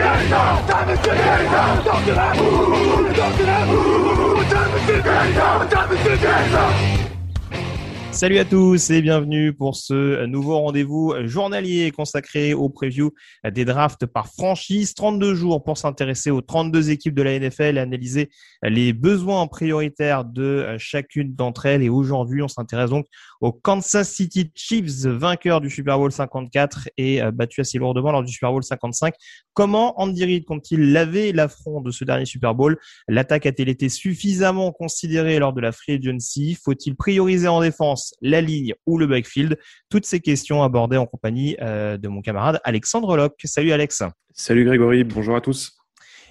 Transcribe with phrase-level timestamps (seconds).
[0.00, 0.04] 我
[0.68, 1.18] 站在世界
[1.50, 7.07] 上我站在世界上我站在世界上我站在世界上
[8.18, 13.12] Salut à tous et bienvenue pour ce nouveau rendez-vous journalier consacré au preview
[13.48, 14.92] des drafts par franchise.
[14.94, 18.28] 32 jours pour s'intéresser aux 32 équipes de la NFL et analyser
[18.64, 21.84] les besoins prioritaires de chacune d'entre elles.
[21.84, 23.06] Et aujourd'hui, on s'intéresse donc
[23.40, 28.32] aux Kansas City Chiefs, vainqueurs du Super Bowl 54 et battus assez lourdement lors du
[28.32, 29.14] Super Bowl 55.
[29.54, 32.78] Comment Andy Reid compte-t-il laver l'affront de ce dernier Super Bowl?
[33.06, 36.58] L'attaque a-t-elle été suffisamment considérée lors de la free agency?
[36.60, 39.58] Faut-il prioriser en défense la ligne ou le backfield
[39.90, 43.40] Toutes ces questions abordées en compagnie euh, de mon camarade Alexandre Locke.
[43.44, 44.02] Salut Alex.
[44.32, 45.78] Salut Grégory, bonjour à tous.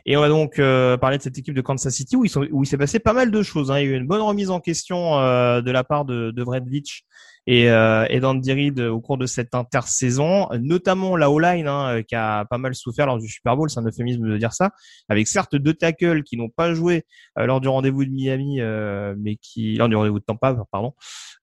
[0.06, 2.78] Et on va donc euh, parler de cette équipe de Kansas City où, il s'est
[2.78, 3.72] passé pas mal de choses.
[3.72, 3.80] Hein.
[3.80, 6.44] Il y a eu une bonne remise en question euh, de la part de, de
[6.44, 7.04] Vredvich
[7.48, 12.16] et, euh, et d'Andy Reid au cours de cette intersaison, notamment la O-line hein, qui
[12.16, 14.72] a pas mal souffert lors du Super Bowl, c'est un euphémisme de dire ça,
[15.10, 17.06] avec certes deux tackles qui n'ont pas joué
[17.40, 20.94] euh, lors du rendez-vous de Miami, euh, mais qui lors du rendez-vous de Tampa, pardon,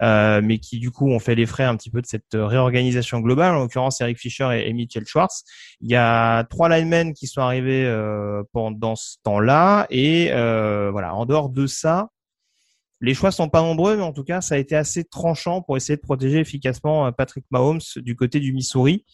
[0.02, 3.20] euh, mais qui du coup ont fait les frais un petit peu de cette réorganisation
[3.20, 5.44] globale, en l'occurrence Eric Fischer et, et, Mitchell Schwartz.
[5.80, 11.14] Il y a trois linemen qui sont arrivés euh, pendant ce temps-là, et euh, voilà,
[11.14, 12.08] en dehors de ça,
[13.00, 15.76] les choix sont pas nombreux, mais en tout cas, ça a été assez tranchant pour
[15.76, 19.04] essayer de protéger efficacement Patrick Mahomes du côté du Missouri.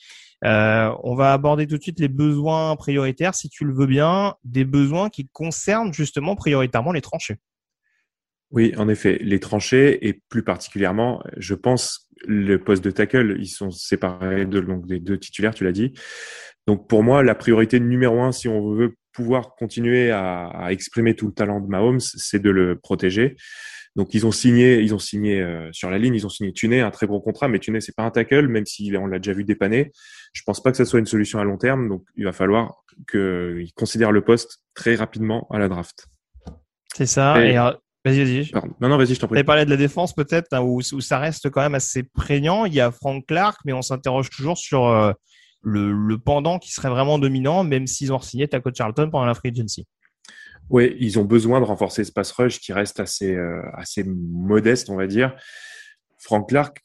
[0.45, 4.35] Euh, on va aborder tout de suite les besoins prioritaires, si tu le veux bien,
[4.45, 7.37] des besoins qui concernent justement prioritairement les tranchées.
[8.51, 13.49] Oui, en effet, les tranchées et plus particulièrement, je pense, le poste de tackle, ils
[13.49, 15.93] sont séparés de, donc, des deux titulaires, tu l'as dit.
[16.67, 21.15] Donc pour moi, la priorité numéro un, si on veut pouvoir continuer à, à exprimer
[21.15, 23.37] tout le talent de Mahomes, c'est de le protéger.
[23.97, 26.81] Donc ils ont signé, ils ont signé euh, sur la ligne, ils ont signé Tuné,
[26.81, 29.33] un très gros contrat, mais Tuné c'est pas un tackle, même si on l'a déjà
[29.33, 29.91] vu dépanner.
[30.33, 32.85] Je pense pas que ça soit une solution à long terme, donc il va falloir
[33.11, 36.07] qu'ils considèrent le poste très rapidement à la draft.
[36.95, 37.45] C'est ça.
[37.45, 37.73] Et, euh,
[38.05, 38.51] vas-y, vas-y.
[38.81, 39.39] Non, non, vas-y, je t'en prie.
[39.39, 42.65] Tu parlé de la défense peut-être, hein, où, où, ça reste quand même assez prégnant.
[42.65, 45.13] Il y a Frank Clark, mais on s'interroge toujours sur euh,
[45.63, 49.35] le, le, pendant qui serait vraiment dominant, même s'ils ont signé Taco Charlton pendant la
[49.35, 49.87] free agency.
[50.71, 54.89] Oui, ils ont besoin de renforcer ce pass rush qui reste assez, euh, assez modeste,
[54.89, 55.35] on va dire.
[56.19, 56.81] Frank Clark,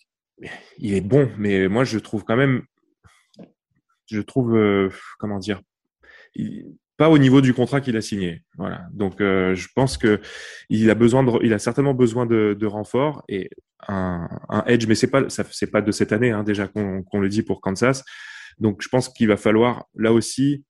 [0.79, 2.63] il est bon, mais moi je trouve quand même,
[4.09, 4.89] je trouve, euh,
[5.19, 5.61] comment dire,
[6.33, 8.43] il, pas au niveau du contrat qu'il a signé.
[8.57, 8.87] Voilà.
[8.91, 10.21] Donc euh, je pense que
[10.69, 13.49] il a besoin de, il a certainement besoin de, de renfort et
[13.87, 17.19] un, un edge, mais c'est pas, c'est pas de cette année hein, déjà qu'on, qu'on
[17.19, 18.03] le dit pour Kansas.
[18.57, 20.63] Donc je pense qu'il va falloir là aussi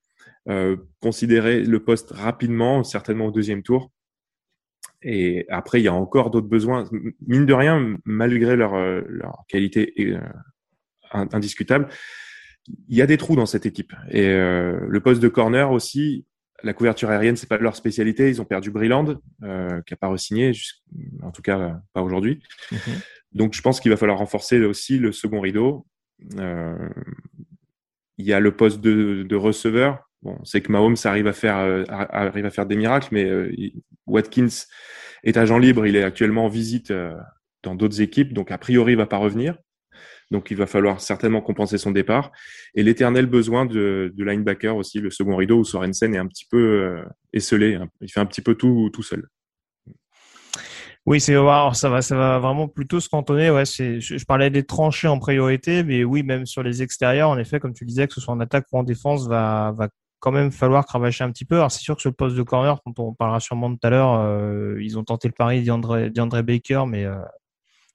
[0.49, 3.91] euh, considérer le poste rapidement, certainement au deuxième tour.
[5.01, 6.89] Et après, il y a encore d'autres besoins.
[7.27, 10.19] Mine de rien, malgré leur, euh, leur qualité euh,
[11.11, 11.89] indiscutable,
[12.87, 13.93] il y a des trous dans cette équipe.
[14.09, 16.25] Et euh, le poste de corner aussi,
[16.63, 18.29] la couverture aérienne, c'est pas leur spécialité.
[18.29, 20.51] Ils ont perdu Brilland, euh, qui a pas re-signé,
[21.21, 22.41] en tout cas pas aujourd'hui.
[22.71, 23.05] Mm-hmm.
[23.33, 25.85] Donc, je pense qu'il va falloir renforcer aussi le second rideau.
[26.39, 26.89] Euh,
[28.17, 30.09] il y a le poste de, de receveur.
[30.21, 33.53] Bon, c'est que Mahomes arrive à faire euh, arrive à faire des miracles, mais euh,
[34.07, 34.65] Watkins
[35.23, 35.85] est agent libre.
[35.85, 37.13] Il est actuellement en visite euh,
[37.63, 39.57] dans d'autres équipes, donc a priori il va pas revenir.
[40.31, 42.31] Donc il va falloir certainement compenser son départ.
[42.75, 46.45] Et l'éternel besoin de, de, linebacker aussi, le second rideau où Sorensen est un petit
[46.49, 47.75] peu euh, esselé.
[47.75, 47.89] Hein.
[48.01, 49.27] Il fait un petit peu tout tout seul.
[51.05, 51.35] Oui, c'est
[51.73, 53.47] ça va, vraiment plutôt se cantonner.
[53.65, 57.73] Je, parlais des tranchées en priorité, mais oui, même sur les extérieurs, en effet, comme
[57.73, 59.89] tu disais, que ce soit en attaque ou en défense, va, va
[60.19, 61.57] quand même falloir cravacher un petit peu.
[61.57, 64.19] Alors c'est sûr que le poste de corner, quand on parlera sûrement tout à l'heure,
[64.19, 67.15] euh, ils ont tenté le pari d'André, Baker, mais euh,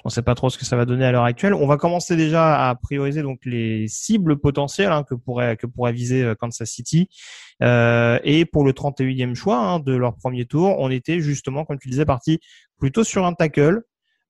[0.04, 1.52] On ne sait pas trop ce que ça va donner à l'heure actuelle.
[1.52, 5.92] On va commencer déjà à prioriser donc les cibles potentielles hein, que pourrait que pourrait
[5.92, 7.08] viser euh, Kansas City.
[7.62, 11.78] Euh, et pour le 31e choix hein, de leur premier tour, on était justement, comme
[11.78, 12.40] tu disais, parti
[12.78, 13.82] plutôt sur un tackle.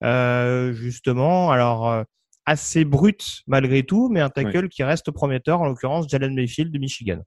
[0.03, 2.03] Euh, justement, alors euh,
[2.45, 6.79] assez brut malgré tout, mais un tackle qui reste prometteur, en l'occurrence Jalen Mayfield de
[6.79, 7.19] Michigan.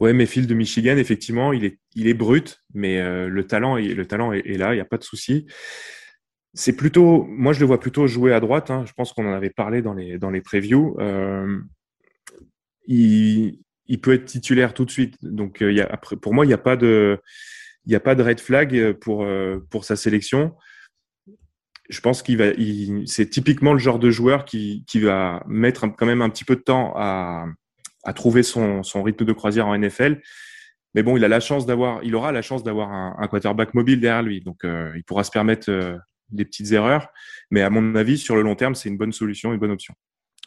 [0.00, 4.32] Ouais, Mayfield de Michigan, effectivement, il est, il est brut, mais le talent, le talent
[4.32, 5.46] est, est là, il n'y a pas de souci
[6.58, 8.72] c'est plutôt, moi je le vois plutôt jouer à droite.
[8.72, 8.84] Hein.
[8.84, 10.96] Je pense qu'on en avait parlé dans les dans previews.
[10.98, 11.60] Euh,
[12.88, 13.60] il,
[14.02, 15.14] peut être titulaire tout de suite.
[15.22, 15.86] Donc euh,
[16.20, 17.20] pour moi il n'y a pas de
[17.86, 20.56] red flag pour euh, pour sa sélection.
[21.90, 22.46] Je pense qu'il va,
[23.06, 26.62] c'est typiquement le genre de joueur qui, va mettre quand même un petit peu de
[26.62, 27.46] temps à,
[28.16, 30.20] trouver son, rythme de croisière en NFL.
[30.96, 35.22] Mais bon, il aura la chance d'avoir un, quarterback mobile derrière lui, donc il pourra
[35.22, 35.98] se permettre
[36.30, 37.08] des petites erreurs.
[37.50, 39.94] Mais à mon avis, sur le long terme, c'est une bonne solution, une bonne option.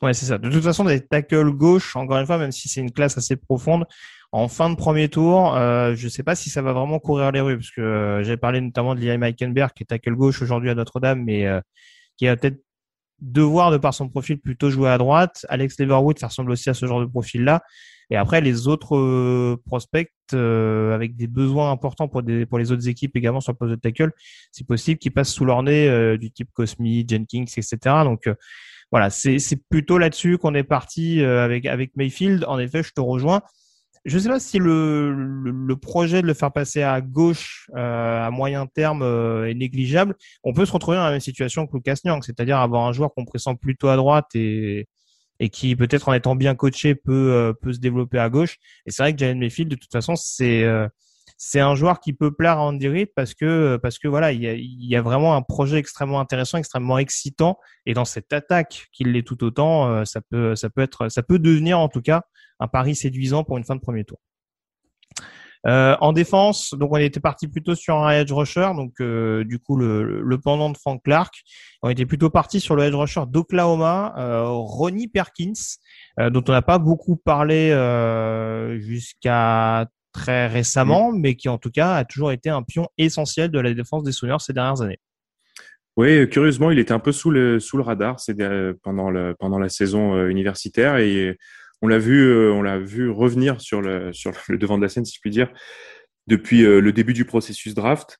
[0.01, 0.37] Ouais, c'est ça.
[0.37, 3.35] De toute façon, des tackles gauche, encore une fois, même si c'est une classe assez
[3.35, 3.85] profonde,
[4.31, 7.31] en fin de premier tour, euh, je ne sais pas si ça va vraiment courir
[7.31, 10.41] les rues, parce que euh, j'ai parlé notamment de Liam Meikenberg, qui est tackle gauche
[10.41, 11.61] aujourd'hui à Notre-Dame, mais euh,
[12.17, 12.61] qui a peut-être
[13.21, 15.45] devoir, de par son profil, plutôt jouer à droite.
[15.49, 17.61] Alex Leverwood, ça ressemble aussi à ce genre de profil-là.
[18.09, 22.71] Et après, les autres euh, prospects euh, avec des besoins importants pour, des, pour les
[22.73, 24.11] autres équipes également sur le poste de tackle,
[24.51, 27.77] c'est possible qu'ils passent sous leur nez euh, du type Cosmi, Jenkins, etc.
[28.03, 28.29] Donc
[28.91, 29.39] voilà, c'est
[29.69, 32.43] plutôt là-dessus qu'on est parti avec, avec Mayfield.
[32.45, 33.41] En effet, je te rejoins.
[34.05, 38.29] Je ne sais pas si le, le, projet de le faire passer à gauche à
[38.31, 39.03] moyen terme
[39.47, 40.15] est négligeable.
[40.43, 43.13] On peut se retrouver dans la même situation que Lucas Nyang, c'est-à-dire avoir un joueur
[43.13, 44.87] qu'on pressent plutôt à droite et,
[45.41, 48.57] et qui peut-être en étant bien coaché peut euh, peut se développer à gauche.
[48.85, 50.87] Et c'est vrai que Jalen Mayfield de toute façon c'est euh,
[51.43, 54.43] c'est un joueur qui peut plaire à Andy Reid parce que parce que voilà il
[54.43, 57.57] y a, vraiment un projet extrêmement intéressant, extrêmement excitant
[57.87, 61.23] et dans cette attaque qu'il l'est tout autant, euh, ça peut ça peut être ça
[61.23, 62.21] peut devenir en tout cas
[62.59, 64.19] un pari séduisant pour une fin de premier tour.
[65.65, 69.57] Euh, en défense, donc on était parti plutôt sur un edge rusher, donc euh, du
[69.57, 71.33] coup le, le, pendant de Frank Clark.
[71.81, 74.13] On était plutôt parti sur le edge rusher d'Oklahoma,
[74.45, 75.53] Ronnie Perkins,
[76.19, 77.71] dont on n'a pas beaucoup parlé
[78.79, 81.19] jusqu'à très récemment, mm.
[81.19, 84.11] mais qui en tout cas a toujours été un pion essentiel de la défense des
[84.11, 84.99] Sooners ces dernières années.
[85.97, 88.15] Oui, curieusement, il était un peu sous le sous le radar
[88.81, 91.37] pendant le pendant la saison universitaire et
[91.81, 94.89] on l'a vu, euh, on l'a vu revenir sur le, sur le devant de la
[94.89, 95.51] scène, si je puis dire,
[96.27, 98.19] depuis euh, le début du processus draft.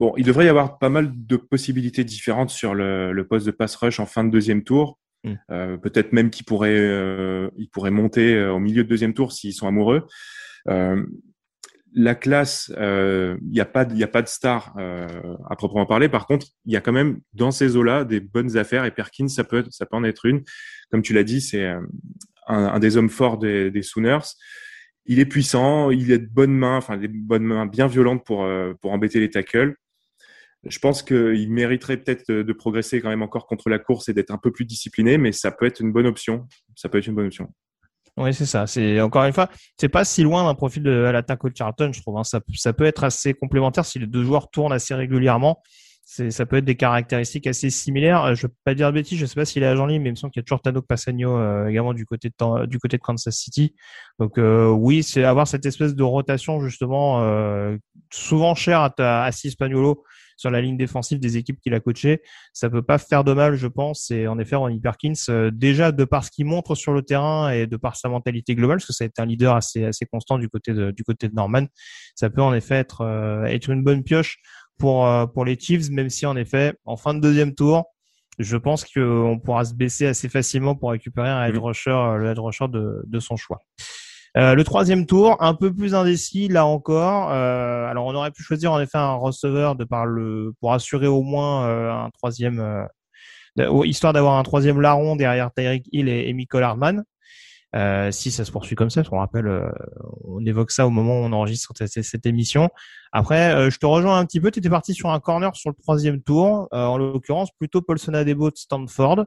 [0.00, 3.50] Bon, il devrait y avoir pas mal de possibilités différentes sur le, le poste de
[3.50, 4.98] pass rush en fin de deuxième tour.
[5.24, 5.34] Mm.
[5.50, 9.54] Euh, Peut-être même qu'il pourrait, euh, il pourrait monter au milieu de deuxième tour s'ils
[9.54, 10.06] sont amoureux.
[10.68, 11.04] Euh,
[11.98, 16.10] la classe, il n'y a pas, il a pas de star à proprement parler.
[16.10, 19.28] Par contre, il y a quand même dans ces eaux-là des bonnes affaires et Perkins,
[19.28, 20.42] ça peut, ça peut en être une.
[20.90, 21.74] Comme tu l'as dit, c'est
[22.46, 24.34] un, des hommes forts des, des, Sooners.
[25.06, 28.44] Il est puissant, il a de bonnes mains, enfin des bonnes mains bien violentes pour
[28.44, 29.76] euh, pour embêter les tackles.
[30.68, 34.30] Je pense qu'il mériterait peut-être de, progresser quand même encore contre la course et d'être
[34.30, 36.46] un peu plus discipliné, mais ça peut être une bonne option.
[36.74, 37.52] Ça peut être une bonne option.
[38.16, 38.66] Oui, c'est ça.
[38.66, 42.00] C'est encore une fois, c'est pas si loin d'un profil de l'attaque au Charlton, je
[42.00, 42.16] trouve.
[42.16, 42.24] Hein.
[42.24, 45.62] Ça, peut être assez complémentaire si les deux joueurs tournent assez régulièrement
[46.06, 48.24] ça peut être des caractéristiques assez similaires.
[48.24, 49.86] Euh, je ne peux pas dire de bêtises, je ne sais pas s'il est agent
[49.86, 52.28] libre, mais il me semble qu'il y a toujours Tano Passagno euh, également du côté
[52.28, 53.74] de du côté de Kansas City.
[54.20, 57.22] Donc euh, oui, c'est avoir cette espèce de rotation justement
[58.12, 60.04] souvent chère à, à Spagnolo
[60.36, 62.22] sur la ligne défensive des équipes qu'il a coachées.
[62.52, 64.10] Ça peut pas faire de mal, je pense.
[64.10, 65.12] Et en effet, Ronnie Perkins,
[65.52, 68.78] déjà de par ce qu'il montre sur le terrain et de par sa mentalité globale,
[68.78, 71.28] parce que ça a été un leader assez assez constant du côté de du côté
[71.28, 71.66] de Norman,
[72.14, 73.02] ça peut en effet être
[73.46, 74.38] être une bonne pioche
[74.78, 77.84] pour, euh, pour les Chiefs, même si en effet, en fin de deuxième tour,
[78.38, 82.30] je pense qu'on pourra se baisser assez facilement pour récupérer un head rusher, euh, le
[82.30, 83.60] head rusher de, de son choix.
[84.36, 87.30] Euh, le troisième tour, un peu plus indécis là encore.
[87.32, 91.06] Euh, alors on aurait pu choisir en effet un receveur de par le pour assurer
[91.06, 92.86] au moins euh, un troisième,
[93.84, 96.64] histoire d'avoir un troisième larron derrière Tyreek Hill et, et Michael
[98.10, 99.70] si ça se poursuit comme ça, on rappelle, euh,
[100.24, 102.70] on évoque ça au moment où on enregistre cette, émission.
[103.12, 104.50] Après, je te rejoins un petit peu.
[104.50, 108.50] Tu étais parti sur un corner sur le troisième tour, en l'occurrence plutôt Paulson Adebo
[108.50, 109.24] de Stanford,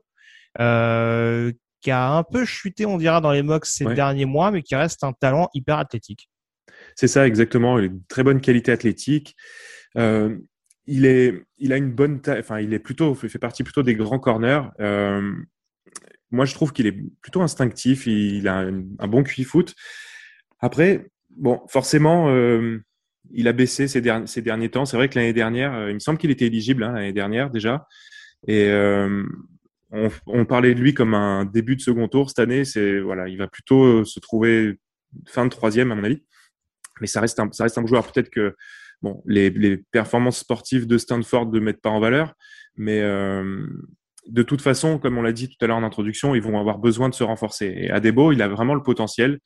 [1.82, 4.76] qui a un peu chuté, on dira, dans les mocks ces derniers mois, mais qui
[4.76, 6.30] reste un talent hyper athlétique.
[6.96, 7.80] C'est ça, exactement.
[7.80, 9.36] Il a une très bonne qualité athlétique.
[9.96, 12.40] il est, il a une bonne taille.
[12.40, 14.62] Enfin, il est plutôt, fait partie plutôt des grands corners
[16.32, 18.06] moi, je trouve qu'il est plutôt instinctif.
[18.08, 19.76] Il a un, bon QI foot.
[20.60, 22.80] Après, bon, forcément, euh,
[23.32, 24.86] il a baissé ces, derniers, ces derniers temps.
[24.86, 27.50] C'est vrai que l'année dernière, euh, il me semble qu'il était éligible hein, l'année dernière
[27.50, 27.88] déjà.
[28.48, 28.70] Et
[29.92, 32.66] on, on, parlait de lui comme un début de second tour cette année.
[32.66, 34.80] C'est voilà, il va plutôt se trouver
[35.28, 36.24] fin de troisième à mon avis.
[37.02, 38.12] Mais ça reste un, ça reste un joueur.
[38.12, 38.56] Peut-être que
[39.02, 42.34] bon, les, les, performances sportives de Stanford ne mettent pas en valeur,
[42.76, 43.66] mais euh,
[44.28, 46.78] de toute façon, comme on l'a dit tout à l'heure en introduction, ils vont avoir
[46.78, 47.74] besoin de se renforcer.
[47.76, 49.40] Et Adebo, il a vraiment le potentiel.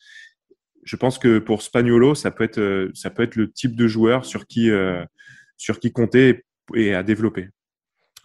[0.84, 3.88] Je pense que pour Spagnolo, ça peut être, euh, ça peut être le type de
[3.88, 5.04] joueur sur qui, euh,
[5.58, 6.44] sur qui compter
[6.76, 7.50] et à développer.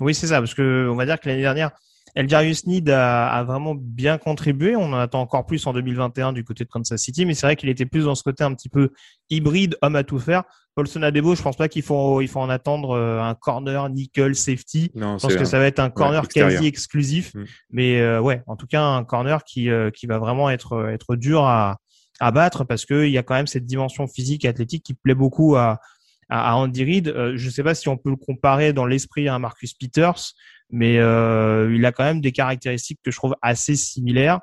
[0.00, 1.72] Oui, c'est ça, parce que on va dire que l'année dernière,
[2.14, 4.76] Eljarius Need a, a, vraiment bien contribué.
[4.76, 7.56] On en attend encore plus en 2021 du côté de Kansas City, mais c'est vrai
[7.56, 8.90] qu'il était plus dans ce côté un petit peu
[9.30, 10.44] hybride, homme à tout faire.
[10.74, 14.36] Paulson Adebo, je pense pas qu'il faut, il faut en attendre euh, un corner, nickel,
[14.36, 14.92] safety.
[14.94, 17.34] Non, je pense que ça va être un corner ouais, quasi exclusif.
[17.34, 17.44] Mm.
[17.70, 21.16] Mais euh, ouais, en tout cas, un corner qui, euh, qui va vraiment être, être
[21.16, 21.78] dur à,
[22.20, 25.14] à battre parce qu'il y a quand même cette dimension physique et athlétique qui plaît
[25.14, 25.80] beaucoup à,
[26.28, 27.12] à, Andy Reid.
[27.34, 30.34] je ne sais pas si on peut le comparer dans l'esprit à Marcus Peters
[30.70, 34.40] mais euh, il a quand même des caractéristiques que je trouve assez similaires,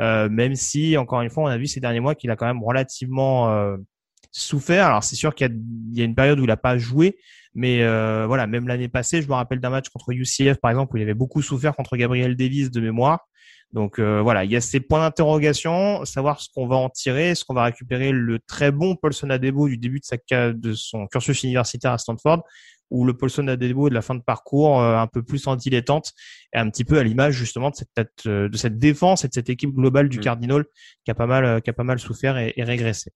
[0.00, 2.46] euh, même si, encore une fois, on a vu ces derniers mois qu'il a quand
[2.46, 3.76] même relativement euh,
[4.32, 4.86] souffert.
[4.86, 5.46] Alors c'est sûr qu'il
[5.92, 7.16] y, y, a une période où il n'a pas joué,
[7.54, 10.94] mais euh, voilà, même l'année passée, je me rappelle d'un match contre UCF, par exemple,
[10.94, 13.28] où il avait beaucoup souffert contre Gabriel Davis de mémoire.
[13.72, 17.30] Donc euh, voilà, il y a ces points d'interrogation, savoir ce qu'on va en tirer,
[17.30, 21.06] est-ce qu'on va récupérer le très bon Paulson Adebo du début de, sa, de son
[21.06, 22.44] cursus universitaire à Stanford,
[22.90, 26.12] ou le Paulson Adebo de la fin de parcours euh, un peu plus en dilettante
[26.54, 29.50] et un petit peu à l'image justement de cette de cette défense et de cette
[29.50, 30.22] équipe globale du mmh.
[30.22, 30.64] Cardinal
[31.04, 33.12] qui a pas mal qui a pas mal souffert et, et régressé.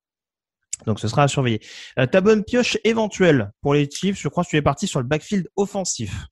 [0.87, 1.61] Donc ce sera à surveiller.
[1.99, 5.01] Euh, ta bonne pioche éventuelle pour les Chiefs, je crois que tu es parti sur
[5.01, 6.27] le backfield offensif.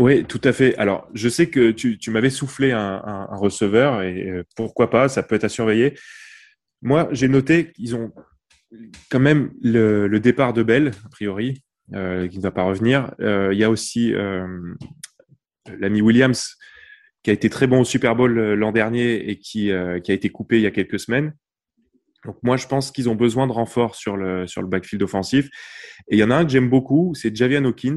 [0.00, 0.76] Oui, tout à fait.
[0.76, 5.08] Alors, je sais que tu, tu m'avais soufflé un, un, receveur et euh, pourquoi pas,
[5.08, 5.98] ça peut être à surveiller.
[6.82, 8.12] Moi, j'ai noté qu'ils ont
[9.10, 11.64] quand même le, le, départ de Bell, a priori,
[11.94, 13.12] euh, qui ne va pas revenir.
[13.20, 14.12] Euh, il y a aussi
[15.80, 16.54] l'ami Williams,
[17.24, 19.72] qui a été très bon au Super Bowl l'an dernier et qui,
[20.04, 21.34] qui a été coupé il y a quelques semaines.
[22.24, 25.48] Donc moi, je pense qu'ils ont besoin de renfort sur le, sur le backfield offensif.
[26.08, 27.96] Et il y en a un que j'aime beaucoup, c'est Javian Hawkins.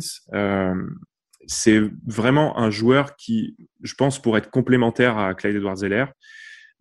[1.47, 6.05] C'est vraiment un joueur qui, je pense, pour être complémentaire à Clyde Edwards-Zeller.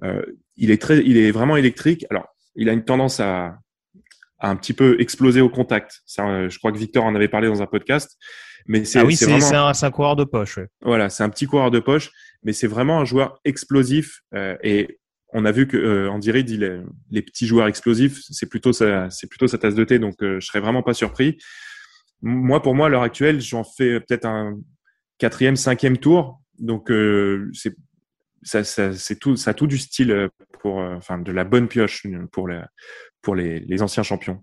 [0.04, 0.22] Euh,
[0.56, 2.06] il est très, il est vraiment électrique.
[2.10, 3.58] Alors, il a une tendance à,
[4.38, 6.00] à un petit peu exploser au contact.
[6.06, 8.18] Ça, je crois que Victor en avait parlé dans un podcast.
[8.66, 9.68] Mais c'est ah oui, c'est vraiment...
[9.68, 10.58] un, un, coureur de poche.
[10.58, 10.66] Ouais.
[10.82, 12.10] Voilà, c'est un petit coureur de poche,
[12.42, 14.20] mais c'est vraiment un joueur explosif.
[14.34, 14.98] Euh, et
[15.32, 18.72] on a vu que euh, Andy Reid, il est, les petits joueurs explosifs, c'est plutôt
[18.72, 19.98] sa, c'est plutôt sa tasse de thé.
[19.98, 21.38] Donc, je serais vraiment pas surpris
[22.22, 24.58] moi, pour moi, à l'heure actuelle, j'en fais peut-être un
[25.18, 26.40] quatrième, cinquième tour.
[26.58, 27.74] Donc, euh, c'est
[28.42, 30.28] ça, ça, c'est tout, ça a tout du style
[30.60, 32.62] pour, euh, enfin, de la bonne pioche pour les,
[33.22, 34.42] pour les, les anciens champions.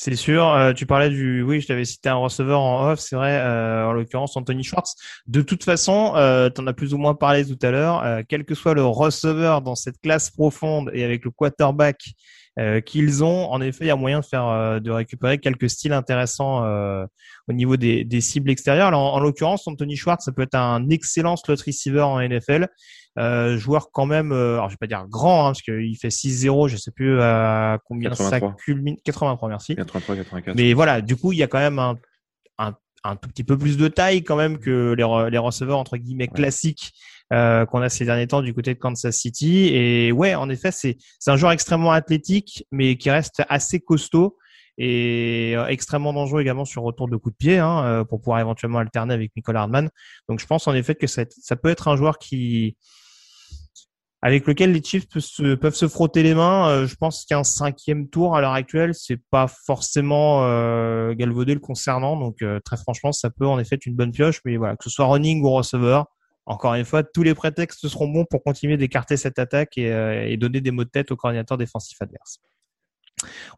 [0.00, 0.46] C'est sûr.
[0.46, 3.36] Euh, tu parlais du, oui, je t'avais cité un receveur en off, c'est vrai.
[3.40, 4.94] Euh, en l'occurrence, Anthony Schwartz.
[5.26, 8.04] De toute façon, euh, tu en as plus ou moins parlé tout à l'heure.
[8.04, 12.12] Euh, quel que soit le receveur dans cette classe profonde et avec le quarterback
[12.58, 15.70] euh, qu'ils ont, en effet, il y a moyen de faire, euh, de récupérer quelques
[15.70, 16.64] styles intéressants
[17.48, 18.88] au niveau des, des, cibles extérieures.
[18.88, 22.68] Alors, en, en l'occurrence, Anthony Schwartz, ça peut être un excellent slot receiver en NFL.
[23.18, 26.08] Euh, joueur quand même, euh, alors je vais pas dire grand, hein, parce qu'il fait
[26.08, 28.38] 6-0, je sais plus à combien 83.
[28.38, 28.96] ça culmine.
[29.04, 29.74] 83, merci.
[29.74, 30.56] 83, 84.
[30.56, 31.98] Mais voilà, du coup, il y a quand même un,
[32.58, 32.74] un,
[33.04, 36.28] un tout petit peu plus de taille quand même que les, les receveurs entre guillemets
[36.28, 36.34] ouais.
[36.34, 36.92] classiques
[37.32, 39.68] euh, qu'on a ces derniers temps du côté de Kansas City.
[39.72, 44.38] Et ouais, en effet, c'est c'est un joueur extrêmement athlétique, mais qui reste assez costaud
[44.78, 48.40] et euh, extrêmement dangereux également sur retour de coup de pied hein, euh, pour pouvoir
[48.40, 49.90] éventuellement alterner avec Nicole Hardman.
[50.28, 52.76] Donc je pense en effet que ça, ça peut être un joueur qui
[54.20, 56.68] avec lequel les Chiefs peuvent se, frotter les mains.
[56.68, 61.60] Euh, je pense qu'un cinquième tour à l'heure actuelle, c'est pas forcément euh, galvaudé le
[61.60, 62.16] concernant.
[62.16, 64.40] Donc euh, très franchement, ça peut en effet être une bonne pioche.
[64.44, 66.06] Mais voilà, que ce soit running ou receveur,
[66.46, 70.26] encore une fois, tous les prétextes seront bons pour continuer d'écarter cette attaque et, euh,
[70.26, 72.38] et, donner des mots de tête au coordinateur défensif adverse.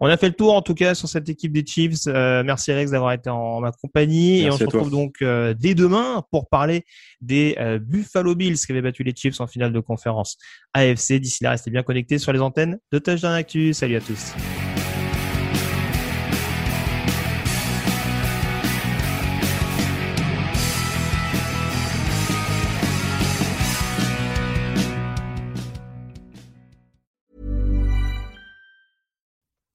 [0.01, 2.07] On a fait le tour en tout cas sur cette équipe des Chiefs.
[2.07, 5.55] Euh, merci Alex d'avoir été en ma compagnie merci et on se retrouve donc euh,
[5.59, 6.85] dès demain pour parler
[7.21, 10.39] des euh, Buffalo Bills qui avaient battu les Chiefs en finale de conférence
[10.75, 11.15] AFC.
[11.15, 13.75] D'ici là, restez bien connectés sur les antennes de Touchdown Actu.
[13.75, 14.33] Salut à tous.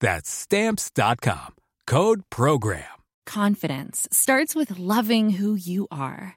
[0.00, 1.54] That's Stamps.com.
[1.86, 2.84] Code PROGRAM.
[3.26, 6.36] Confidence starts with loving who you are.